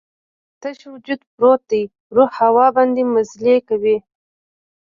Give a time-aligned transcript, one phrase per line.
[0.61, 1.81] تش وجود پروت دی،
[2.15, 3.97] روح هوا باندې مزلې کوي